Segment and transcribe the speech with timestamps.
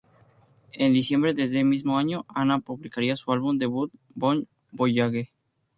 [0.73, 5.31] En diciembre de ese mismo año, Anna publicaría su álbum debut "Bon Voyage".